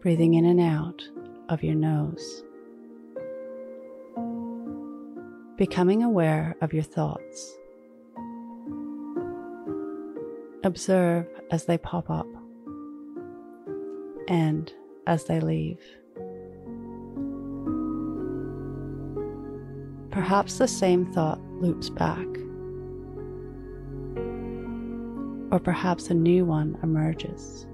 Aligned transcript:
breathing 0.00 0.34
in 0.34 0.46
and 0.46 0.60
out 0.60 1.02
of 1.50 1.62
your 1.62 1.74
nose. 1.74 2.42
Becoming 5.56 6.02
aware 6.02 6.56
of 6.62 6.72
your 6.72 6.82
thoughts. 6.82 7.56
Observe 10.64 11.26
as 11.50 11.66
they 11.66 11.76
pop 11.76 12.08
up 12.08 12.26
and 14.28 14.72
as 15.06 15.24
they 15.24 15.40
leave. 15.40 15.80
Perhaps 20.10 20.58
the 20.58 20.68
same 20.68 21.12
thought 21.12 21.40
loops 21.60 21.90
back, 21.90 22.26
or 25.52 25.60
perhaps 25.62 26.08
a 26.08 26.14
new 26.14 26.44
one 26.44 26.78
emerges. 26.82 27.66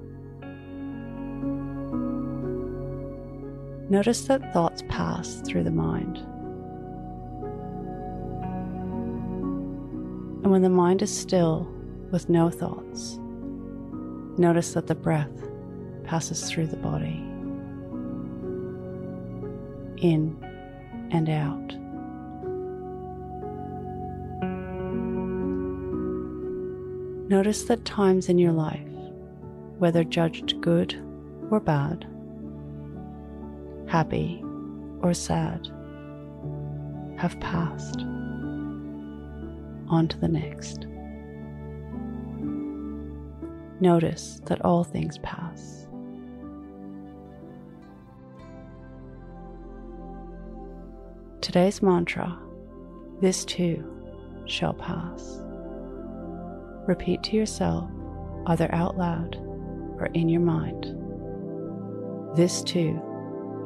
Notice 3.89 4.23
that 4.23 4.53
thoughts 4.53 4.83
pass 4.89 5.43
through 5.43 5.63
the 5.63 5.71
mind. 5.71 6.19
And 10.43 10.51
when 10.51 10.63
the 10.63 10.69
mind 10.69 11.03
is 11.03 11.17
still 11.17 11.73
with 12.11 12.29
no 12.29 12.51
thoughts, 12.51 13.21
notice 14.39 14.75
that 14.75 14.89
the 14.89 14.97
breath 14.97 15.31
passes 16.03 16.51
through 16.51 16.67
the 16.67 16.77
body, 16.77 17.23
in 19.99 20.37
and 21.13 21.29
out. 21.29 21.77
Notice 27.29 27.65
that 27.65 27.85
times 27.85 28.29
in 28.29 28.39
your 28.39 28.53
life, 28.53 28.81
whether 29.79 30.03
judged 30.03 30.61
good 30.61 30.95
or 31.51 31.61
bad, 31.61 32.05
happy 33.87 34.43
or 35.03 35.15
sad, 35.15 35.69
have 37.19 37.39
passed. 37.41 38.01
On 39.89 40.09
to 40.09 40.19
the 40.19 40.29
next. 40.29 40.87
Notice 43.81 44.41
that 44.47 44.65
all 44.65 44.83
things 44.83 45.19
pass. 45.19 45.87
Today's 51.41 51.81
mantra 51.81 52.37
this 53.21 53.45
too 53.45 53.83
shall 54.47 54.75
pass. 54.75 55.41
Repeat 56.87 57.23
to 57.25 57.37
yourself, 57.37 57.91
either 58.47 58.73
out 58.75 58.99
loud 58.99 59.37
or 59.99 60.07
in 60.13 60.29
your 60.29 60.43
mind, 60.43 60.85
this 62.37 62.63
too 62.63 63.01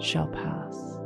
shall 0.00 0.26
pass. 0.28 0.99